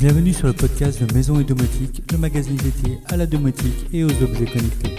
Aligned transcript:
Bienvenue 0.00 0.32
sur 0.32 0.46
le 0.46 0.54
podcast 0.54 1.04
de 1.04 1.12
Maison 1.12 1.38
et 1.40 1.44
Domotique, 1.44 2.10
le 2.10 2.16
magazine 2.16 2.56
dédié 2.56 2.96
à 3.04 3.18
la 3.18 3.26
domotique 3.26 3.86
et 3.92 4.02
aux 4.02 4.22
objets 4.22 4.46
connectés. 4.46 4.96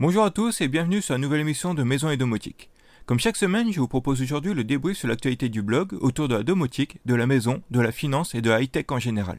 Bonjour 0.00 0.24
à 0.24 0.32
tous 0.32 0.60
et 0.60 0.66
bienvenue 0.66 1.00
sur 1.02 1.14
la 1.14 1.18
nouvelle 1.18 1.38
émission 1.38 1.72
de 1.72 1.84
Maison 1.84 2.10
et 2.10 2.16
Domotique. 2.16 2.68
Comme 3.06 3.20
chaque 3.20 3.36
semaine, 3.36 3.72
je 3.72 3.78
vous 3.78 3.86
propose 3.86 4.20
aujourd'hui 4.20 4.54
le 4.54 4.64
débrief 4.64 4.98
sur 4.98 5.06
l'actualité 5.06 5.48
du 5.48 5.62
blog 5.62 5.92
autour 6.00 6.26
de 6.26 6.34
la 6.34 6.42
domotique, 6.42 6.98
de 7.06 7.14
la 7.14 7.28
maison, 7.28 7.62
de 7.70 7.80
la 7.80 7.92
finance 7.92 8.34
et 8.34 8.42
de 8.42 8.50
la 8.50 8.60
high-tech 8.60 8.86
en 8.90 8.98
général. 8.98 9.38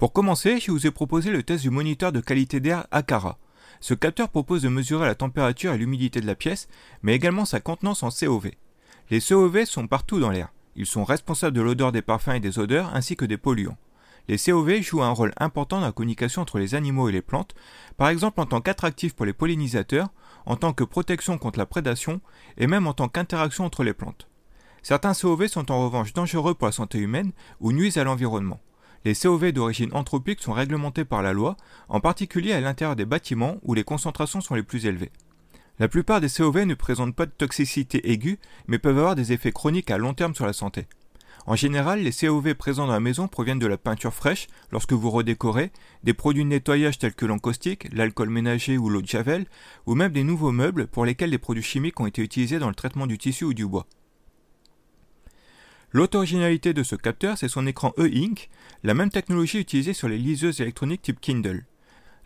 Pour 0.00 0.14
commencer, 0.14 0.58
je 0.60 0.70
vous 0.70 0.86
ai 0.86 0.90
proposé 0.90 1.30
le 1.30 1.42
test 1.42 1.60
du 1.60 1.68
moniteur 1.68 2.10
de 2.10 2.20
qualité 2.20 2.58
d'air 2.58 2.86
Akara. 2.90 3.36
Ce 3.80 3.92
capteur 3.92 4.30
propose 4.30 4.62
de 4.62 4.70
mesurer 4.70 5.06
la 5.06 5.14
température 5.14 5.74
et 5.74 5.76
l'humidité 5.76 6.22
de 6.22 6.26
la 6.26 6.34
pièce, 6.34 6.68
mais 7.02 7.14
également 7.14 7.44
sa 7.44 7.60
contenance 7.60 8.02
en 8.02 8.08
COV. 8.08 8.52
Les 9.10 9.20
COV 9.20 9.66
sont 9.66 9.86
partout 9.88 10.18
dans 10.18 10.30
l'air. 10.30 10.54
Ils 10.74 10.86
sont 10.86 11.04
responsables 11.04 11.54
de 11.54 11.60
l'odeur 11.60 11.92
des 11.92 12.00
parfums 12.00 12.30
et 12.30 12.40
des 12.40 12.58
odeurs 12.58 12.90
ainsi 12.94 13.14
que 13.14 13.26
des 13.26 13.36
polluants. 13.36 13.76
Les 14.26 14.38
COV 14.38 14.80
jouent 14.80 15.02
un 15.02 15.10
rôle 15.10 15.34
important 15.36 15.80
dans 15.80 15.86
la 15.86 15.92
communication 15.92 16.40
entre 16.40 16.58
les 16.58 16.74
animaux 16.74 17.10
et 17.10 17.12
les 17.12 17.20
plantes, 17.20 17.54
par 17.98 18.08
exemple 18.08 18.40
en 18.40 18.46
tant 18.46 18.62
qu'attractif 18.62 19.14
pour 19.14 19.26
les 19.26 19.34
pollinisateurs, 19.34 20.08
en 20.46 20.56
tant 20.56 20.72
que 20.72 20.84
protection 20.84 21.36
contre 21.36 21.58
la 21.58 21.66
prédation 21.66 22.22
et 22.56 22.66
même 22.66 22.86
en 22.86 22.94
tant 22.94 23.10
qu'interaction 23.10 23.66
entre 23.66 23.84
les 23.84 23.92
plantes. 23.92 24.28
Certains 24.82 25.12
COV 25.12 25.46
sont 25.48 25.70
en 25.70 25.84
revanche 25.84 26.14
dangereux 26.14 26.54
pour 26.54 26.68
la 26.68 26.72
santé 26.72 26.96
humaine 26.96 27.32
ou 27.60 27.72
nuisent 27.72 27.98
à 27.98 28.04
l'environnement. 28.04 28.60
Les 29.04 29.14
COV 29.14 29.52
d'origine 29.52 29.94
anthropique 29.94 30.42
sont 30.42 30.52
réglementés 30.52 31.06
par 31.06 31.22
la 31.22 31.32
loi, 31.32 31.56
en 31.88 32.00
particulier 32.00 32.52
à 32.52 32.60
l'intérieur 32.60 32.96
des 32.96 33.06
bâtiments 33.06 33.56
où 33.62 33.72
les 33.72 33.84
concentrations 33.84 34.42
sont 34.42 34.54
les 34.54 34.62
plus 34.62 34.84
élevées. 34.84 35.10
La 35.78 35.88
plupart 35.88 36.20
des 36.20 36.28
COV 36.28 36.66
ne 36.66 36.74
présentent 36.74 37.16
pas 37.16 37.24
de 37.24 37.30
toxicité 37.30 38.10
aiguë, 38.10 38.38
mais 38.66 38.78
peuvent 38.78 38.98
avoir 38.98 39.14
des 39.14 39.32
effets 39.32 39.52
chroniques 39.52 39.90
à 39.90 39.96
long 39.96 40.12
terme 40.12 40.34
sur 40.34 40.44
la 40.44 40.52
santé. 40.52 40.86
En 41.46 41.56
général, 41.56 42.02
les 42.02 42.12
COV 42.12 42.54
présents 42.54 42.86
dans 42.86 42.92
la 42.92 43.00
maison 43.00 43.26
proviennent 43.26 43.58
de 43.58 43.66
la 43.66 43.78
peinture 43.78 44.12
fraîche 44.12 44.48
lorsque 44.70 44.92
vous 44.92 45.10
redécorez, 45.10 45.72
des 46.04 46.12
produits 46.12 46.44
de 46.44 46.50
nettoyage 46.50 46.98
tels 46.98 47.14
que 47.14 47.24
l'encaustique, 47.24 47.88
l'alcool 47.94 48.28
ménager 48.28 48.76
ou 48.76 48.90
l'eau 48.90 49.00
de 49.00 49.08
javel, 49.08 49.46
ou 49.86 49.94
même 49.94 50.12
des 50.12 50.24
nouveaux 50.24 50.52
meubles 50.52 50.86
pour 50.86 51.06
lesquels 51.06 51.30
des 51.30 51.38
produits 51.38 51.62
chimiques 51.62 51.98
ont 52.00 52.06
été 52.06 52.20
utilisés 52.20 52.58
dans 52.58 52.68
le 52.68 52.74
traitement 52.74 53.06
du 53.06 53.16
tissu 53.16 53.44
ou 53.46 53.54
du 53.54 53.66
bois. 53.66 53.86
L'autre 55.92 56.18
originalité 56.18 56.72
de 56.72 56.84
ce 56.84 56.94
capteur, 56.94 57.36
c'est 57.36 57.48
son 57.48 57.66
écran 57.66 57.92
E-Ink, 57.98 58.48
la 58.84 58.94
même 58.94 59.10
technologie 59.10 59.58
utilisée 59.58 59.92
sur 59.92 60.08
les 60.08 60.18
liseuses 60.18 60.60
électroniques 60.60 61.02
type 61.02 61.20
Kindle. 61.20 61.64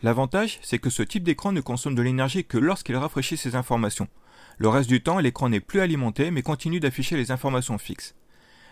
L'avantage, 0.02 0.58
c'est 0.60 0.78
que 0.78 0.90
ce 0.90 1.02
type 1.02 1.22
d'écran 1.22 1.50
ne 1.50 1.62
consomme 1.62 1.94
de 1.94 2.02
l'énergie 2.02 2.44
que 2.44 2.58
lorsqu'il 2.58 2.96
rafraîchit 2.96 3.38
ses 3.38 3.54
informations. 3.54 4.08
Le 4.58 4.68
reste 4.68 4.90
du 4.90 5.02
temps, 5.02 5.18
l'écran 5.18 5.48
n'est 5.48 5.60
plus 5.60 5.80
alimenté 5.80 6.30
mais 6.30 6.42
continue 6.42 6.78
d'afficher 6.78 7.16
les 7.16 7.30
informations 7.30 7.78
fixes. 7.78 8.14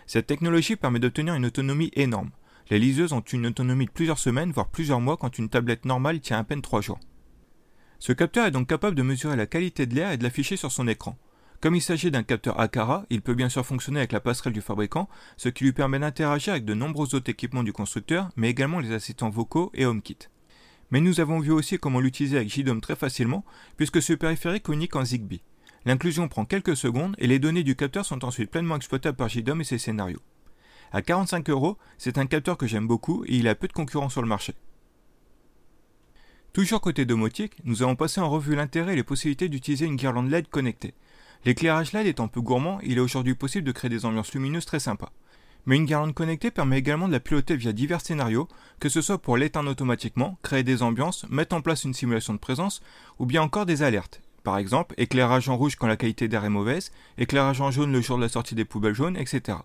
Cette 0.05 0.27
technologie 0.27 0.75
permet 0.75 0.99
d'obtenir 0.99 1.33
une 1.33 1.47
autonomie 1.47 1.91
énorme. 1.95 2.29
Les 2.69 2.77
liseuses 2.77 3.13
ont 3.13 3.21
une 3.21 3.47
autonomie 3.47 3.87
de 3.87 3.91
plusieurs 3.91 4.19
semaines, 4.19 4.51
voire 4.51 4.69
plusieurs 4.69 5.01
mois, 5.01 5.17
quand 5.17 5.39
une 5.39 5.49
tablette 5.49 5.85
normale 5.85 6.19
tient 6.19 6.37
à 6.37 6.43
peine 6.43 6.61
3 6.61 6.81
jours. 6.81 6.99
Ce 7.97 8.13
capteur 8.13 8.45
est 8.45 8.51
donc 8.51 8.67
capable 8.67 8.95
de 8.95 9.01
mesurer 9.01 9.37
la 9.37 9.47
qualité 9.47 9.87
de 9.87 9.95
l'air 9.95 10.11
et 10.11 10.17
de 10.17 10.23
l'afficher 10.23 10.55
sur 10.55 10.71
son 10.71 10.87
écran. 10.87 11.17
Comme 11.63 11.75
il 11.75 11.81
s'agit 11.81 12.11
d'un 12.11 12.23
capteur 12.23 12.59
Akara, 12.59 13.05
il 13.09 13.21
peut 13.21 13.35
bien 13.35 13.47
sûr 13.47 13.65
fonctionner 13.65 13.99
avec 13.99 14.11
la 14.11 14.19
passerelle 14.19 14.51
du 14.51 14.59
fabricant, 14.59 15.07
ce 15.37 15.47
qui 15.47 15.63
lui 15.63 15.71
permet 15.71 15.97
d'interagir 15.97 16.51
avec 16.51 16.65
de 16.65 16.73
nombreux 16.73 17.15
autres 17.15 17.29
équipements 17.29 17.63
du 17.63 17.71
constructeur, 17.71 18.27
mais 18.35 18.49
également 18.49 18.81
les 18.81 18.91
assistants 18.91 19.29
vocaux 19.29 19.71
et 19.73 19.85
HomeKit. 19.85 20.27
Mais 20.91 20.99
nous 20.99 21.21
avons 21.21 21.39
vu 21.39 21.51
aussi 21.51 21.77
comment 21.77 22.01
l'utiliser 22.01 22.35
avec 22.35 22.49
JDOM 22.49 22.81
très 22.81 22.97
facilement, 22.97 23.45
puisque 23.77 24.01
ce 24.01 24.11
périphérique 24.11 24.63
communique 24.63 24.97
en 24.97 25.05
Zigbee. 25.05 25.41
L'inclusion 25.85 26.27
prend 26.27 26.43
quelques 26.43 26.75
secondes 26.75 27.15
et 27.17 27.27
les 27.27 27.39
données 27.39 27.63
du 27.63 27.77
capteur 27.77 28.03
sont 28.03 28.25
ensuite 28.25 28.51
pleinement 28.51 28.75
exploitables 28.75 29.15
par 29.15 29.29
JDOM 29.29 29.61
et 29.61 29.63
ses 29.63 29.77
scénarios. 29.77 30.19
À 30.91 31.01
45 31.01 31.49
euros, 31.49 31.77
c'est 31.97 32.17
un 32.17 32.25
capteur 32.25 32.57
que 32.57 32.67
j'aime 32.67 32.87
beaucoup 32.87 33.23
et 33.23 33.37
il 33.37 33.47
a 33.47 33.55
peu 33.55 33.69
de 33.69 33.73
concurrents 33.73 34.09
sur 34.09 34.21
le 34.21 34.27
marché. 34.27 34.53
Toujours 36.51 36.81
côté 36.81 37.05
domotique, 37.05 37.55
nous 37.63 37.83
avons 37.83 37.95
passé 37.95 38.19
en 38.19 38.29
revue 38.29 38.53
l'intérêt 38.53 38.91
et 38.91 38.97
les 38.97 39.03
possibilités 39.03 39.47
d'utiliser 39.47 39.85
une 39.85 39.95
guirlande 39.95 40.29
LED 40.29 40.49
connectée. 40.49 40.93
L'éclairage 41.45 41.91
LED 41.91 42.07
étant 42.07 42.29
peu 42.29 42.39
gourmand, 42.39 42.79
il 42.83 42.97
est 42.97 43.01
aujourd'hui 43.01 43.35
possible 43.35 43.67
de 43.67 43.73
créer 43.73 43.89
des 43.89 44.05
ambiances 44.05 44.33
lumineuses 44.33 44.65
très 44.65 44.79
sympas. 44.79 45.11
Mais 45.65 45.75
une 45.75 45.85
guirlande 45.85 46.13
connectée 46.13 46.51
permet 46.51 46.79
également 46.79 47.07
de 47.07 47.13
la 47.13 47.19
piloter 47.19 47.57
via 47.57 47.73
divers 47.73 48.01
scénarios, 48.01 48.47
que 48.79 48.89
ce 48.89 49.01
soit 49.01 49.17
pour 49.17 49.35
l'éteindre 49.35 49.71
automatiquement, 49.71 50.37
créer 50.41 50.63
des 50.63 50.83
ambiances, 50.83 51.25
mettre 51.29 51.55
en 51.55 51.61
place 51.61 51.83
une 51.83 51.93
simulation 51.93 52.33
de 52.33 52.39
présence, 52.39 52.81
ou 53.19 53.25
bien 53.25 53.41
encore 53.41 53.65
des 53.65 53.83
alertes. 53.83 54.21
Par 54.43 54.57
exemple, 54.57 54.95
éclairage 54.97 55.49
en 55.49 55.57
rouge 55.57 55.75
quand 55.75 55.87
la 55.87 55.97
qualité 55.97 56.27
d'air 56.27 56.45
est 56.45 56.49
mauvaise, 56.49 56.91
éclairage 57.17 57.61
en 57.61 57.71
jaune 57.71 57.91
le 57.91 58.01
jour 58.01 58.17
de 58.17 58.23
la 58.23 58.29
sortie 58.29 58.55
des 58.55 58.65
poubelles 58.65 58.93
jaunes, 58.93 59.17
etc. 59.17 59.57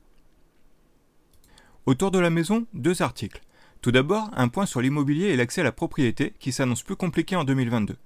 Autour 1.86 2.10
de 2.10 2.18
la 2.18 2.30
maison, 2.30 2.66
deux 2.74 3.02
articles. 3.02 3.42
Tout 3.82 3.92
d'abord, 3.92 4.30
un 4.36 4.48
point 4.48 4.66
sur 4.66 4.80
l'immobilier 4.80 5.26
et 5.26 5.36
l'accès 5.36 5.60
à 5.60 5.64
la 5.64 5.72
propriété 5.72 6.34
qui 6.38 6.52
s'annonce 6.52 6.82
plus 6.82 6.96
compliqué 6.96 7.36
en 7.36 7.44
2022. 7.44 7.96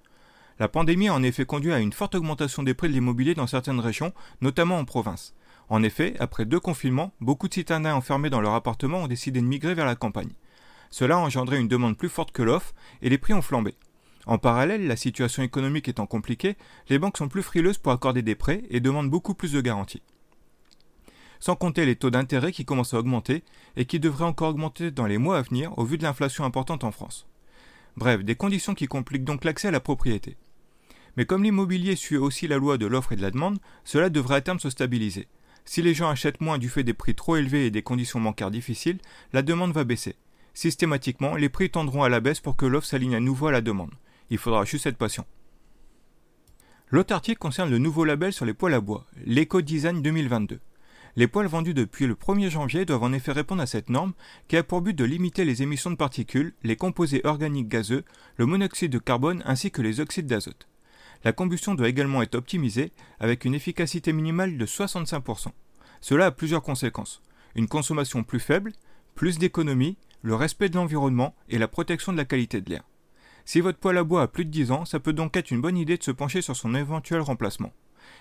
La 0.62 0.68
pandémie 0.68 1.08
a 1.08 1.14
en 1.14 1.24
effet 1.24 1.44
conduit 1.44 1.72
à 1.72 1.80
une 1.80 1.92
forte 1.92 2.14
augmentation 2.14 2.62
des 2.62 2.72
prix 2.72 2.86
de 2.86 2.92
l'immobilier 2.92 3.34
dans 3.34 3.48
certaines 3.48 3.80
régions, 3.80 4.12
notamment 4.42 4.78
en 4.78 4.84
province. 4.84 5.34
En 5.68 5.82
effet, 5.82 6.14
après 6.20 6.44
deux 6.44 6.60
confinements, 6.60 7.12
beaucoup 7.20 7.48
de 7.48 7.54
citadins 7.54 7.96
enfermés 7.96 8.30
dans 8.30 8.40
leur 8.40 8.54
appartement 8.54 8.98
ont 8.98 9.06
décidé 9.08 9.40
de 9.40 9.44
migrer 9.44 9.74
vers 9.74 9.86
la 9.86 9.96
campagne. 9.96 10.30
Cela 10.88 11.16
a 11.16 11.18
engendré 11.18 11.58
une 11.58 11.66
demande 11.66 11.96
plus 11.96 12.08
forte 12.08 12.30
que 12.30 12.44
l'offre 12.44 12.74
et 13.02 13.08
les 13.08 13.18
prix 13.18 13.32
ont 13.32 13.42
flambé. 13.42 13.74
En 14.24 14.38
parallèle, 14.38 14.86
la 14.86 14.94
situation 14.94 15.42
économique 15.42 15.88
étant 15.88 16.06
compliquée, 16.06 16.56
les 16.88 17.00
banques 17.00 17.18
sont 17.18 17.26
plus 17.28 17.42
frileuses 17.42 17.78
pour 17.78 17.90
accorder 17.90 18.22
des 18.22 18.36
prêts 18.36 18.62
et 18.70 18.78
demandent 18.78 19.10
beaucoup 19.10 19.34
plus 19.34 19.50
de 19.50 19.60
garanties. 19.60 20.02
Sans 21.40 21.56
compter 21.56 21.84
les 21.86 21.96
taux 21.96 22.10
d'intérêt 22.10 22.52
qui 22.52 22.64
commencent 22.64 22.94
à 22.94 23.00
augmenter 23.00 23.42
et 23.74 23.84
qui 23.84 23.98
devraient 23.98 24.26
encore 24.26 24.50
augmenter 24.50 24.92
dans 24.92 25.06
les 25.06 25.18
mois 25.18 25.38
à 25.38 25.42
venir 25.42 25.76
au 25.76 25.84
vu 25.84 25.98
de 25.98 26.04
l'inflation 26.04 26.44
importante 26.44 26.84
en 26.84 26.92
France. 26.92 27.26
Bref, 27.96 28.22
des 28.22 28.36
conditions 28.36 28.74
qui 28.74 28.86
compliquent 28.86 29.24
donc 29.24 29.42
l'accès 29.44 29.66
à 29.66 29.72
la 29.72 29.80
propriété. 29.80 30.36
Mais 31.16 31.26
comme 31.26 31.42
l'immobilier 31.42 31.96
suit 31.96 32.16
aussi 32.16 32.48
la 32.48 32.56
loi 32.56 32.78
de 32.78 32.86
l'offre 32.86 33.12
et 33.12 33.16
de 33.16 33.22
la 33.22 33.30
demande, 33.30 33.58
cela 33.84 34.08
devrait 34.08 34.36
à 34.36 34.40
terme 34.40 34.60
se 34.60 34.70
stabiliser. 34.70 35.28
Si 35.64 35.82
les 35.82 35.94
gens 35.94 36.08
achètent 36.08 36.40
moins 36.40 36.58
du 36.58 36.68
fait 36.68 36.84
des 36.84 36.94
prix 36.94 37.14
trop 37.14 37.36
élevés 37.36 37.66
et 37.66 37.70
des 37.70 37.82
conditions 37.82 38.20
bancaires 38.20 38.50
difficiles, 38.50 38.98
la 39.32 39.42
demande 39.42 39.72
va 39.72 39.84
baisser. 39.84 40.16
Systématiquement, 40.54 41.36
les 41.36 41.48
prix 41.48 41.70
tendront 41.70 42.02
à 42.02 42.08
la 42.08 42.20
baisse 42.20 42.40
pour 42.40 42.56
que 42.56 42.66
l'offre 42.66 42.86
s'aligne 42.86 43.14
à 43.14 43.20
nouveau 43.20 43.46
à 43.46 43.52
la 43.52 43.60
demande. 43.60 43.92
Il 44.30 44.38
faudra 44.38 44.64
juste 44.64 44.86
être 44.86 44.96
patient. 44.96 45.26
L'autre 46.90 47.14
article 47.14 47.38
concerne 47.38 47.70
le 47.70 47.78
nouveau 47.78 48.04
label 48.04 48.32
sur 48.32 48.44
les 48.44 48.52
poêles 48.52 48.74
à 48.74 48.80
bois, 48.80 49.06
l'Eco-Design 49.24 50.02
2022. 50.02 50.60
Les 51.16 51.26
poêles 51.26 51.46
vendus 51.46 51.74
depuis 51.74 52.06
le 52.06 52.14
1er 52.14 52.50
janvier 52.50 52.84
doivent 52.84 53.02
en 53.02 53.12
effet 53.12 53.32
répondre 53.32 53.62
à 53.62 53.66
cette 53.66 53.90
norme 53.90 54.12
qui 54.48 54.56
a 54.56 54.62
pour 54.62 54.80
but 54.80 54.94
de 54.94 55.04
limiter 55.04 55.44
les 55.44 55.62
émissions 55.62 55.90
de 55.90 55.96
particules, 55.96 56.54
les 56.62 56.76
composés 56.76 57.20
organiques 57.24 57.68
gazeux, 57.68 58.04
le 58.36 58.46
monoxyde 58.46 58.92
de 58.92 58.98
carbone 58.98 59.42
ainsi 59.46 59.70
que 59.70 59.82
les 59.82 60.00
oxydes 60.00 60.26
d'azote. 60.26 60.68
La 61.24 61.32
combustion 61.32 61.74
doit 61.74 61.88
également 61.88 62.22
être 62.22 62.34
optimisée 62.34 62.92
avec 63.20 63.44
une 63.44 63.54
efficacité 63.54 64.12
minimale 64.12 64.58
de 64.58 64.66
65%. 64.66 65.48
Cela 66.00 66.26
a 66.26 66.30
plusieurs 66.30 66.62
conséquences. 66.62 67.22
Une 67.54 67.68
consommation 67.68 68.24
plus 68.24 68.40
faible, 68.40 68.72
plus 69.14 69.38
d'économie, 69.38 69.96
le 70.22 70.34
respect 70.34 70.68
de 70.68 70.76
l'environnement 70.76 71.34
et 71.48 71.58
la 71.58 71.68
protection 71.68 72.12
de 72.12 72.16
la 72.16 72.24
qualité 72.24 72.60
de 72.60 72.70
l'air. 72.70 72.82
Si 73.44 73.60
votre 73.60 73.78
poêle 73.78 73.98
à 73.98 74.04
bois 74.04 74.22
a 74.22 74.28
plus 74.28 74.44
de 74.44 74.50
10 74.50 74.70
ans, 74.70 74.84
ça 74.84 75.00
peut 75.00 75.12
donc 75.12 75.36
être 75.36 75.50
une 75.50 75.60
bonne 75.60 75.76
idée 75.76 75.96
de 75.96 76.02
se 76.02 76.10
pencher 76.10 76.42
sur 76.42 76.56
son 76.56 76.74
éventuel 76.74 77.20
remplacement. 77.20 77.72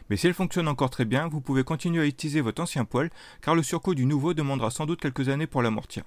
Mais 0.09 0.18
si 0.18 0.28
elle 0.28 0.33
fonctionne 0.33 0.68
encore 0.68 0.89
très 0.89 1.06
bien, 1.06 1.28
vous 1.28 1.41
pouvez 1.41 1.63
continuer 1.63 2.01
à 2.03 2.07
utiliser 2.07 2.41
votre 2.41 2.62
ancien 2.62 2.85
poêle, 2.85 3.12
car 3.42 3.56
le 3.56 3.63
surcoût 3.63 3.95
du 3.95 4.06
nouveau 4.06 4.33
demandera 4.33 4.71
sans 4.71 4.86
doute 4.86 5.01
quelques 5.01 5.30
années 5.30 5.48
pour 5.48 5.62
l'amortir. 5.62 6.03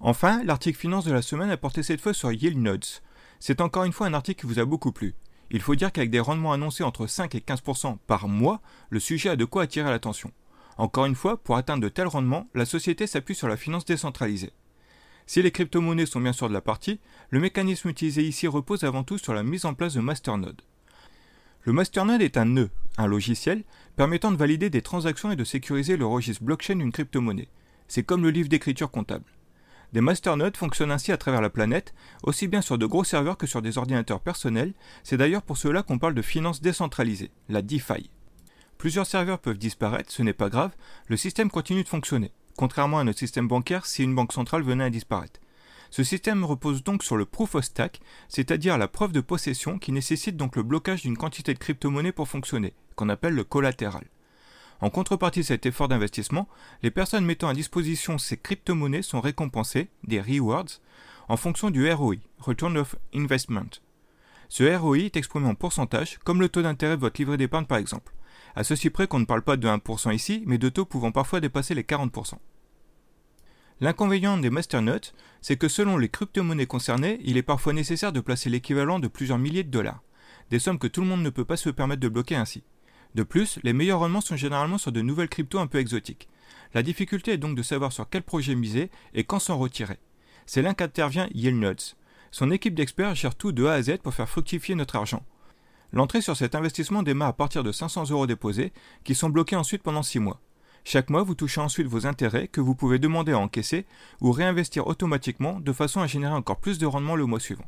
Enfin, 0.00 0.44
l'article 0.44 0.78
finance 0.78 1.04
de 1.04 1.12
la 1.12 1.22
semaine 1.22 1.50
a 1.50 1.56
porté 1.56 1.82
cette 1.82 2.00
fois 2.00 2.14
sur 2.14 2.30
Yield 2.30 2.58
Nodes. 2.58 2.84
C'est 3.40 3.60
encore 3.60 3.84
une 3.84 3.92
fois 3.92 4.06
un 4.06 4.14
article 4.14 4.40
qui 4.40 4.46
vous 4.46 4.58
a 4.58 4.64
beaucoup 4.64 4.92
plu. 4.92 5.14
Il 5.50 5.60
faut 5.60 5.74
dire 5.74 5.92
qu'avec 5.92 6.10
des 6.10 6.20
rendements 6.20 6.52
annoncés 6.52 6.84
entre 6.84 7.06
5 7.06 7.34
et 7.34 7.40
15% 7.40 7.98
par 8.06 8.28
mois, 8.28 8.60
le 8.90 9.00
sujet 9.00 9.30
a 9.30 9.36
de 9.36 9.44
quoi 9.44 9.62
attirer 9.62 9.90
l'attention. 9.90 10.32
Encore 10.76 11.06
une 11.06 11.14
fois, 11.14 11.36
pour 11.36 11.56
atteindre 11.56 11.82
de 11.82 11.88
tels 11.88 12.06
rendements, 12.06 12.48
la 12.54 12.66
société 12.66 13.06
s'appuie 13.06 13.34
sur 13.34 13.48
la 13.48 13.56
finance 13.56 13.84
décentralisée. 13.84 14.52
Si 15.26 15.42
les 15.42 15.50
crypto-monnaies 15.50 16.06
sont 16.06 16.20
bien 16.20 16.32
sûr 16.32 16.48
de 16.48 16.54
la 16.54 16.60
partie, 16.60 17.00
le 17.30 17.40
mécanisme 17.40 17.88
utilisé 17.88 18.22
ici 18.22 18.46
repose 18.46 18.84
avant 18.84 19.04
tout 19.04 19.18
sur 19.18 19.34
la 19.34 19.42
mise 19.42 19.64
en 19.64 19.74
place 19.74 19.94
de 19.94 20.00
masternodes. 20.00 20.62
Le 21.62 21.72
masternode 21.72 22.22
est 22.22 22.36
un 22.36 22.46
nœud, 22.46 22.70
un 22.96 23.06
logiciel, 23.06 23.64
permettant 23.96 24.30
de 24.30 24.36
valider 24.36 24.70
des 24.70 24.82
transactions 24.82 25.30
et 25.30 25.36
de 25.36 25.44
sécuriser 25.44 25.96
le 25.96 26.06
registre 26.06 26.44
blockchain 26.44 26.76
d'une 26.76 26.92
crypto-monnaie. 26.92 27.48
C'est 27.88 28.04
comme 28.04 28.22
le 28.22 28.30
livre 28.30 28.48
d'écriture 28.48 28.90
comptable. 28.90 29.24
Des 29.92 30.00
masternodes 30.00 30.56
fonctionnent 30.56 30.90
ainsi 30.90 31.12
à 31.12 31.16
travers 31.16 31.40
la 31.40 31.50
planète, 31.50 31.94
aussi 32.22 32.46
bien 32.46 32.60
sur 32.60 32.78
de 32.78 32.86
gros 32.86 33.04
serveurs 33.04 33.38
que 33.38 33.46
sur 33.46 33.62
des 33.62 33.78
ordinateurs 33.78 34.20
personnels, 34.20 34.74
c'est 35.02 35.16
d'ailleurs 35.16 35.42
pour 35.42 35.56
cela 35.56 35.82
qu'on 35.82 35.98
parle 35.98 36.14
de 36.14 36.22
finance 36.22 36.60
décentralisée, 36.60 37.30
la 37.48 37.62
DeFi. 37.62 38.10
Plusieurs 38.76 39.06
serveurs 39.06 39.38
peuvent 39.38 39.58
disparaître, 39.58 40.12
ce 40.12 40.22
n'est 40.22 40.32
pas 40.32 40.50
grave, 40.50 40.72
le 41.06 41.16
système 41.16 41.50
continue 41.50 41.82
de 41.82 41.88
fonctionner 41.88 42.32
contrairement 42.58 42.98
à 42.98 43.04
notre 43.04 43.20
système 43.20 43.48
bancaire 43.48 43.86
si 43.86 44.02
une 44.02 44.14
banque 44.14 44.32
centrale 44.32 44.62
venait 44.62 44.84
à 44.84 44.90
disparaître. 44.90 45.40
Ce 45.90 46.02
système 46.02 46.44
repose 46.44 46.82
donc 46.82 47.02
sur 47.04 47.16
le 47.16 47.24
proof 47.24 47.54
of 47.54 47.64
stake, 47.64 48.00
c'est-à-dire 48.28 48.76
la 48.76 48.88
preuve 48.88 49.12
de 49.12 49.22
possession 49.22 49.78
qui 49.78 49.92
nécessite 49.92 50.36
donc 50.36 50.56
le 50.56 50.64
blocage 50.64 51.02
d'une 51.02 51.16
quantité 51.16 51.54
de 51.54 51.58
crypto-monnaies 51.58 52.12
pour 52.12 52.28
fonctionner, 52.28 52.74
qu'on 52.96 53.08
appelle 53.08 53.34
le 53.34 53.44
collatéral. 53.44 54.04
En 54.80 54.90
contrepartie 54.90 55.40
de 55.40 55.44
cet 55.44 55.66
effort 55.66 55.88
d'investissement, 55.88 56.48
les 56.82 56.90
personnes 56.90 57.24
mettant 57.24 57.48
à 57.48 57.54
disposition 57.54 58.16
ces 58.16 58.36
crypto-monnaies 58.36 59.02
sont 59.02 59.20
récompensées, 59.20 59.88
des 60.04 60.20
rewards, 60.20 60.80
en 61.28 61.36
fonction 61.36 61.70
du 61.70 61.90
ROI, 61.90 62.16
Return 62.38 62.76
of 62.78 62.96
Investment. 63.14 63.80
Ce 64.48 64.64
ROI 64.76 64.98
est 64.98 65.16
exprimé 65.16 65.46
en 65.46 65.54
pourcentage, 65.54 66.18
comme 66.24 66.40
le 66.40 66.48
taux 66.48 66.62
d'intérêt 66.62 66.96
de 66.96 67.00
votre 67.00 67.20
livret 67.20 67.36
d'épargne 67.36 67.66
par 67.66 67.78
exemple. 67.78 68.14
À 68.54 68.64
ceci 68.64 68.88
près 68.88 69.06
qu'on 69.06 69.18
ne 69.18 69.24
parle 69.24 69.42
pas 69.42 69.56
de 69.56 69.68
1% 69.68 70.14
ici, 70.14 70.42
mais 70.46 70.58
de 70.58 70.68
taux 70.68 70.86
pouvant 70.86 71.12
parfois 71.12 71.40
dépasser 71.40 71.74
les 71.74 71.82
40%. 71.82 72.34
L'inconvénient 73.80 74.38
des 74.38 74.50
masternodes, 74.50 75.06
c'est 75.40 75.56
que 75.56 75.68
selon 75.68 75.98
les 75.98 76.08
crypto-monnaies 76.08 76.66
concernées, 76.66 77.20
il 77.24 77.36
est 77.36 77.42
parfois 77.42 77.72
nécessaire 77.72 78.12
de 78.12 78.20
placer 78.20 78.48
l'équivalent 78.48 78.98
de 78.98 79.08
plusieurs 79.08 79.38
milliers 79.38 79.64
de 79.64 79.70
dollars, 79.70 80.02
des 80.50 80.58
sommes 80.58 80.78
que 80.78 80.86
tout 80.86 81.00
le 81.00 81.06
monde 81.06 81.22
ne 81.22 81.30
peut 81.30 81.44
pas 81.44 81.56
se 81.56 81.70
permettre 81.70 82.00
de 82.00 82.08
bloquer 82.08 82.36
ainsi. 82.36 82.64
De 83.14 83.22
plus, 83.22 83.58
les 83.62 83.72
meilleurs 83.72 84.00
rendements 84.00 84.20
sont 84.20 84.36
généralement 84.36 84.78
sur 84.78 84.92
de 84.92 85.00
nouvelles 85.00 85.28
cryptos 85.28 85.58
un 85.58 85.66
peu 85.66 85.78
exotiques. 85.78 86.28
La 86.74 86.82
difficulté 86.82 87.32
est 87.32 87.38
donc 87.38 87.56
de 87.56 87.62
savoir 87.62 87.92
sur 87.92 88.08
quel 88.08 88.22
projet 88.22 88.54
miser 88.54 88.90
et 89.14 89.24
quand 89.24 89.38
s'en 89.38 89.58
retirer. 89.58 89.98
C'est 90.46 90.62
là 90.62 90.74
qu'intervient 90.74 91.28
YieldNodes. 91.34 91.94
Son 92.30 92.50
équipe 92.50 92.74
d'experts 92.74 93.14
gère 93.14 93.34
tout 93.34 93.52
de 93.52 93.64
A 93.64 93.72
à 93.72 93.82
Z 93.82 93.98
pour 94.02 94.14
faire 94.14 94.28
fructifier 94.28 94.74
notre 94.74 94.96
argent. 94.96 95.24
L'entrée 95.92 96.20
sur 96.20 96.36
cet 96.36 96.54
investissement 96.54 97.02
démarre 97.02 97.28
à 97.28 97.32
partir 97.32 97.64
de 97.64 97.72
500 97.72 98.10
euros 98.10 98.26
déposés, 98.26 98.72
qui 99.04 99.14
sont 99.14 99.30
bloqués 99.30 99.56
ensuite 99.56 99.82
pendant 99.82 100.02
6 100.02 100.18
mois. 100.18 100.40
Chaque 100.84 101.10
mois, 101.10 101.22
vous 101.22 101.34
touchez 101.34 101.60
ensuite 101.60 101.86
vos 101.86 102.06
intérêts 102.06 102.48
que 102.48 102.60
vous 102.60 102.74
pouvez 102.74 102.98
demander 102.98 103.32
à 103.32 103.38
encaisser 103.38 103.86
ou 104.20 104.32
réinvestir 104.32 104.86
automatiquement 104.86 105.60
de 105.60 105.72
façon 105.72 106.00
à 106.00 106.06
générer 106.06 106.34
encore 106.34 106.60
plus 106.60 106.78
de 106.78 106.86
rendement 106.86 107.16
le 107.16 107.26
mois 107.26 107.40
suivant. 107.40 107.66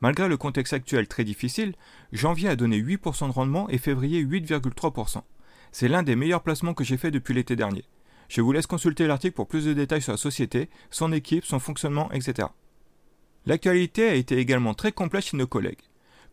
Malgré 0.00 0.28
le 0.28 0.36
contexte 0.36 0.72
actuel 0.72 1.08
très 1.08 1.24
difficile, 1.24 1.74
janvier 2.12 2.48
a 2.48 2.56
donné 2.56 2.80
8% 2.80 3.28
de 3.28 3.32
rendement 3.32 3.68
et 3.68 3.78
février 3.78 4.24
8,3%. 4.24 5.22
C'est 5.72 5.88
l'un 5.88 6.02
des 6.02 6.16
meilleurs 6.16 6.42
placements 6.42 6.74
que 6.74 6.84
j'ai 6.84 6.96
fait 6.96 7.10
depuis 7.10 7.34
l'été 7.34 7.56
dernier. 7.56 7.84
Je 8.28 8.40
vous 8.40 8.52
laisse 8.52 8.66
consulter 8.66 9.06
l'article 9.06 9.34
pour 9.34 9.48
plus 9.48 9.64
de 9.64 9.72
détails 9.72 10.02
sur 10.02 10.12
la 10.12 10.18
société, 10.18 10.68
son 10.90 11.12
équipe, 11.12 11.44
son 11.44 11.58
fonctionnement, 11.58 12.10
etc. 12.12 12.48
L'actualité 13.46 14.08
a 14.08 14.14
été 14.14 14.38
également 14.38 14.74
très 14.74 14.92
complète 14.92 15.24
chez 15.24 15.36
nos 15.36 15.46
collègues. 15.46 15.82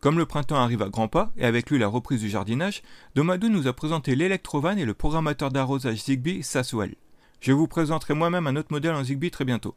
Comme 0.00 0.18
le 0.18 0.26
printemps 0.26 0.62
arrive 0.62 0.82
à 0.82 0.90
grands 0.90 1.08
pas, 1.08 1.32
et 1.36 1.44
avec 1.44 1.70
lui 1.70 1.78
la 1.78 1.88
reprise 1.88 2.20
du 2.20 2.28
jardinage, 2.28 2.82
Domadou 3.16 3.48
nous 3.48 3.66
a 3.66 3.72
présenté 3.72 4.14
l'électrovan 4.14 4.78
et 4.78 4.84
le 4.84 4.94
programmateur 4.94 5.50
d'arrosage 5.50 6.04
Zigbee 6.04 6.44
Saswell. 6.44 6.94
Je 7.40 7.52
vous 7.52 7.66
présenterai 7.66 8.14
moi-même 8.14 8.46
un 8.46 8.54
autre 8.54 8.72
modèle 8.72 8.94
en 8.94 9.02
Zigbee 9.02 9.32
très 9.32 9.44
bientôt. 9.44 9.74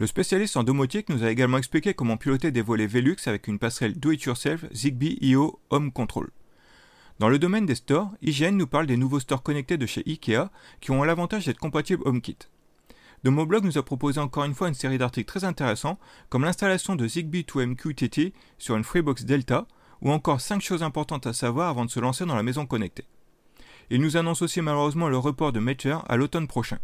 Le 0.00 0.06
spécialiste 0.06 0.56
en 0.56 0.62
domotique 0.62 1.10
nous 1.10 1.24
a 1.24 1.30
également 1.30 1.58
expliqué 1.58 1.92
comment 1.92 2.16
piloter 2.16 2.50
des 2.50 2.62
volets 2.62 2.86
Velux 2.86 3.18
avec 3.26 3.48
une 3.48 3.58
passerelle 3.58 4.00
Do-It-Yourself 4.00 4.64
Zigbee 4.72 5.18
IO 5.20 5.60
Home 5.68 5.92
Control. 5.92 6.30
Dans 7.18 7.28
le 7.28 7.38
domaine 7.38 7.66
des 7.66 7.74
stores, 7.74 8.10
IGN 8.22 8.56
nous 8.56 8.66
parle 8.66 8.86
des 8.86 8.96
nouveaux 8.96 9.20
stores 9.20 9.42
connectés 9.42 9.76
de 9.76 9.84
chez 9.84 10.02
IKEA 10.06 10.50
qui 10.80 10.90
ont 10.90 11.04
l'avantage 11.04 11.44
d'être 11.44 11.58
compatibles 11.58 12.02
HomeKit. 12.06 12.38
Domoblog 13.24 13.62
nous 13.62 13.76
a 13.76 13.82
proposé 13.82 14.20
encore 14.20 14.44
une 14.44 14.54
fois 14.54 14.68
une 14.68 14.74
série 14.74 14.96
d'articles 14.96 15.28
très 15.28 15.44
intéressants, 15.44 15.98
comme 16.30 16.46
l'installation 16.46 16.96
de 16.96 17.06
Zigbee 17.06 17.42
2MQTT 17.42 18.32
sur 18.56 18.76
une 18.76 18.84
Freebox 18.84 19.26
Delta, 19.26 19.66
ou 20.00 20.10
encore 20.12 20.40
5 20.40 20.62
choses 20.62 20.82
importantes 20.82 21.26
à 21.26 21.34
savoir 21.34 21.68
avant 21.68 21.84
de 21.84 21.90
se 21.90 22.00
lancer 22.00 22.24
dans 22.24 22.36
la 22.36 22.42
maison 22.42 22.64
connectée. 22.64 23.04
Il 23.90 24.00
nous 24.00 24.16
annonce 24.16 24.40
aussi 24.40 24.62
malheureusement 24.62 25.10
le 25.10 25.18
report 25.18 25.52
de 25.52 25.60
Meteor 25.60 26.06
à 26.08 26.16
l'automne 26.16 26.48
prochain. 26.48 26.78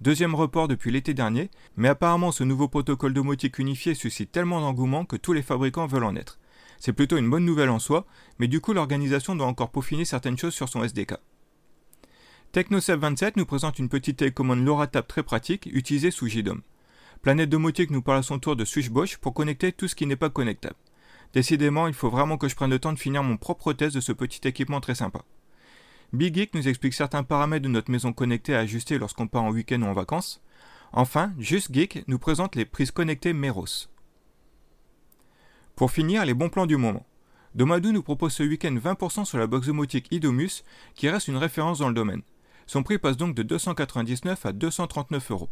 Deuxième 0.00 0.36
report 0.36 0.68
depuis 0.68 0.92
l'été 0.92 1.12
dernier, 1.12 1.50
mais 1.76 1.88
apparemment 1.88 2.30
ce 2.30 2.44
nouveau 2.44 2.68
protocole 2.68 3.12
domotique 3.12 3.58
unifié 3.58 3.94
suscite 3.94 4.30
tellement 4.30 4.60
d'engouement 4.60 5.04
que 5.04 5.16
tous 5.16 5.32
les 5.32 5.42
fabricants 5.42 5.88
veulent 5.88 6.04
en 6.04 6.14
être. 6.14 6.38
C'est 6.78 6.92
plutôt 6.92 7.16
une 7.16 7.28
bonne 7.28 7.44
nouvelle 7.44 7.70
en 7.70 7.80
soi, 7.80 8.06
mais 8.38 8.46
du 8.46 8.60
coup 8.60 8.72
l'organisation 8.72 9.34
doit 9.34 9.48
encore 9.48 9.70
peaufiner 9.70 10.04
certaines 10.04 10.38
choses 10.38 10.54
sur 10.54 10.68
son 10.68 10.84
SDK. 10.84 11.14
TechnoSep27 12.54 13.32
nous 13.34 13.44
présente 13.44 13.80
une 13.80 13.88
petite 13.88 14.18
télécommande 14.18 14.64
LoRaTAP 14.64 15.08
très 15.08 15.24
pratique 15.24 15.68
utilisée 15.72 16.12
sous 16.12 16.28
JDOM. 16.28 16.62
Planète 17.20 17.50
Domotique 17.50 17.90
nous 17.90 18.00
parle 18.00 18.18
à 18.18 18.22
son 18.22 18.38
tour 18.38 18.54
de 18.54 18.64
Switchbosch 18.64 19.16
pour 19.16 19.34
connecter 19.34 19.72
tout 19.72 19.88
ce 19.88 19.96
qui 19.96 20.06
n'est 20.06 20.14
pas 20.14 20.30
connectable. 20.30 20.76
Décidément, 21.34 21.88
il 21.88 21.94
faut 21.94 22.08
vraiment 22.08 22.38
que 22.38 22.48
je 22.48 22.54
prenne 22.54 22.70
le 22.70 22.78
temps 22.78 22.92
de 22.92 22.98
finir 22.98 23.24
mon 23.24 23.36
propre 23.36 23.72
test 23.72 23.96
de 23.96 24.00
ce 24.00 24.12
petit 24.12 24.46
équipement 24.46 24.80
très 24.80 24.94
sympa. 24.94 25.24
Big 26.14 26.48
nous 26.54 26.68
explique 26.68 26.94
certains 26.94 27.22
paramètres 27.22 27.64
de 27.64 27.68
notre 27.68 27.90
maison 27.90 28.14
connectée 28.14 28.54
à 28.54 28.60
ajuster 28.60 28.96
lorsqu'on 28.98 29.26
part 29.26 29.44
en 29.44 29.50
week-end 29.50 29.82
ou 29.82 29.86
en 29.86 29.92
vacances. 29.92 30.40
Enfin, 30.92 31.34
Just 31.38 31.72
Geek 31.72 32.04
nous 32.08 32.18
présente 32.18 32.56
les 32.56 32.64
prises 32.64 32.90
connectées 32.90 33.34
Meros. 33.34 33.90
Pour 35.76 35.90
finir, 35.90 36.24
les 36.24 36.32
bons 36.32 36.48
plans 36.48 36.64
du 36.64 36.78
moment. 36.78 37.04
Domadou 37.54 37.92
nous 37.92 38.02
propose 38.02 38.32
ce 38.32 38.42
week-end 38.42 38.74
20% 38.74 39.26
sur 39.26 39.36
la 39.36 39.46
box 39.46 39.66
domotique 39.66 40.10
Idomus, 40.10 40.64
qui 40.94 41.10
reste 41.10 41.28
une 41.28 41.36
référence 41.36 41.80
dans 41.80 41.88
le 41.88 41.94
domaine. 41.94 42.22
Son 42.66 42.82
prix 42.82 42.98
passe 42.98 43.18
donc 43.18 43.34
de 43.34 43.42
299 43.42 44.46
à 44.46 44.52
239 44.52 45.30
euros. 45.30 45.50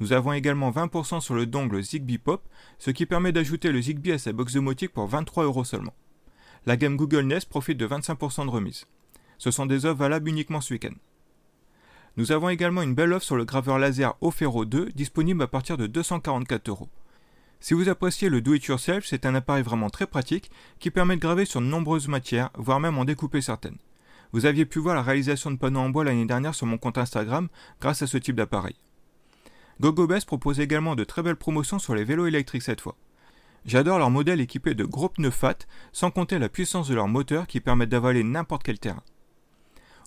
Nous 0.00 0.14
avons 0.14 0.32
également 0.32 0.70
20% 0.70 1.20
sur 1.20 1.34
le 1.34 1.44
dongle 1.44 1.82
Zigbee 1.82 2.18
Pop, 2.18 2.48
ce 2.78 2.90
qui 2.90 3.04
permet 3.04 3.32
d'ajouter 3.32 3.72
le 3.72 3.82
Zigbee 3.82 4.12
à 4.12 4.18
sa 4.18 4.32
box 4.32 4.54
domotique 4.54 4.92
pour 4.92 5.06
23 5.06 5.44
euros 5.44 5.64
seulement. 5.64 5.94
La 6.64 6.78
gamme 6.78 6.96
Google 6.96 7.26
Nest 7.26 7.48
profite 7.48 7.76
de 7.76 7.86
25% 7.86 8.46
de 8.46 8.50
remise. 8.50 8.86
Ce 9.38 9.50
sont 9.50 9.66
des 9.66 9.86
offres 9.86 9.98
valables 9.98 10.28
uniquement 10.28 10.60
ce 10.60 10.74
week-end. 10.74 10.94
Nous 12.16 12.32
avons 12.32 12.48
également 12.48 12.82
une 12.82 12.94
belle 12.94 13.12
offre 13.12 13.24
sur 13.24 13.36
le 13.36 13.44
graveur 13.44 13.78
laser 13.78 14.16
Ofero 14.20 14.64
2, 14.64 14.90
disponible 14.94 15.42
à 15.42 15.46
partir 15.46 15.76
de 15.76 15.86
244 15.86 16.68
euros. 16.68 16.88
Si 17.60 17.74
vous 17.74 17.88
appréciez 17.88 18.28
le 18.28 18.40
do-it-yourself, 18.40 19.04
c'est 19.06 19.26
un 19.26 19.34
appareil 19.34 19.62
vraiment 19.62 19.90
très 19.90 20.06
pratique 20.06 20.50
qui 20.78 20.90
permet 20.90 21.16
de 21.16 21.20
graver 21.20 21.44
sur 21.44 21.60
de 21.60 21.66
nombreuses 21.66 22.08
matières, 22.08 22.50
voire 22.54 22.80
même 22.80 22.98
en 22.98 23.04
découper 23.04 23.40
certaines. 23.40 23.78
Vous 24.32 24.46
aviez 24.46 24.64
pu 24.64 24.78
voir 24.78 24.94
la 24.94 25.02
réalisation 25.02 25.50
de 25.50 25.56
panneaux 25.56 25.80
en 25.80 25.90
bois 25.90 26.04
l'année 26.04 26.26
dernière 26.26 26.54
sur 26.54 26.66
mon 26.66 26.78
compte 26.78 26.98
Instagram 26.98 27.48
grâce 27.80 28.02
à 28.02 28.06
ce 28.06 28.18
type 28.18 28.36
d'appareil. 28.36 28.76
GoGoBest 29.80 30.26
propose 30.26 30.60
également 30.60 30.96
de 30.96 31.04
très 31.04 31.22
belles 31.22 31.36
promotions 31.36 31.78
sur 31.78 31.94
les 31.94 32.04
vélos 32.04 32.26
électriques 32.26 32.62
cette 32.62 32.80
fois. 32.80 32.96
J'adore 33.64 33.98
leurs 33.98 34.10
modèles 34.10 34.40
équipés 34.40 34.74
de 34.74 34.84
gros 34.84 35.08
pneus 35.08 35.30
fat, 35.30 35.58
sans 35.92 36.10
compter 36.10 36.38
la 36.38 36.48
puissance 36.48 36.88
de 36.88 36.94
leurs 36.94 37.08
moteurs 37.08 37.46
qui 37.46 37.60
permettent 37.60 37.90
d'avaler 37.90 38.24
n'importe 38.24 38.62
quel 38.62 38.78
terrain. 38.78 39.02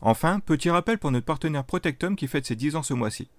Enfin, 0.02 0.40
petit 0.40 0.70
rappel 0.70 0.98
pour 0.98 1.12
notre 1.12 1.26
partenaire 1.26 1.64
Protectum 1.64 2.16
qui 2.16 2.28
fête 2.28 2.46
ses 2.46 2.56
10 2.56 2.76
ans 2.76 2.84
ce 2.84 2.94
mois-ci. 2.94 3.30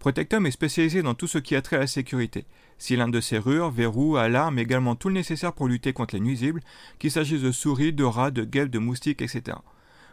Protectum 0.00 0.46
est 0.46 0.52
spécialisé 0.52 1.02
dans 1.02 1.14
tout 1.14 1.26
ce 1.26 1.38
qui 1.38 1.56
a 1.56 1.62
trait 1.62 1.76
à 1.76 1.80
la 1.80 1.86
sécurité. 1.86 2.44
Cylindres 2.78 3.14
de 3.14 3.20
serrure, 3.20 3.70
verrous, 3.70 4.16
alarmes, 4.16 4.58
également 4.58 4.94
tout 4.94 5.08
le 5.08 5.14
nécessaire 5.14 5.52
pour 5.52 5.68
lutter 5.68 5.92
contre 5.92 6.14
les 6.14 6.20
nuisibles, 6.20 6.60
qu'il 6.98 7.10
s'agisse 7.10 7.42
de 7.42 7.52
souris, 7.52 7.92
de 7.92 8.04
rats, 8.04 8.30
de 8.30 8.44
guêpes, 8.44 8.70
de 8.70 8.78
moustiques, 8.78 9.22
etc. 9.22 9.56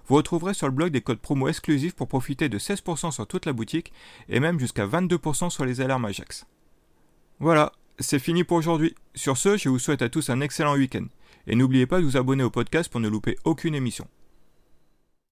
Vous 0.07 0.15
retrouverez 0.15 0.53
sur 0.53 0.67
le 0.67 0.73
blog 0.73 0.91
des 0.91 1.01
codes 1.01 1.19
promo 1.19 1.47
exclusifs 1.47 1.95
pour 1.95 2.07
profiter 2.07 2.49
de 2.49 2.59
16% 2.59 3.11
sur 3.11 3.27
toute 3.27 3.45
la 3.45 3.53
boutique 3.53 3.91
et 4.29 4.39
même 4.39 4.59
jusqu'à 4.59 4.85
22% 4.85 5.49
sur 5.49 5.65
les 5.65 5.81
alarmes 5.81 6.05
Ajax. 6.05 6.45
Voilà, 7.39 7.71
c'est 7.99 8.19
fini 8.19 8.43
pour 8.43 8.57
aujourd'hui. 8.57 8.93
Sur 9.15 9.37
ce, 9.37 9.57
je 9.57 9.69
vous 9.69 9.79
souhaite 9.79 10.01
à 10.01 10.09
tous 10.09 10.29
un 10.29 10.41
excellent 10.41 10.75
week-end. 10.75 11.05
Et 11.47 11.55
n'oubliez 11.55 11.85
pas 11.85 11.99
de 11.99 12.05
vous 12.05 12.17
abonner 12.17 12.43
au 12.43 12.49
podcast 12.49 12.91
pour 12.91 13.01
ne 13.01 13.09
louper 13.09 13.37
aucune 13.43 13.75
émission. 13.75 14.07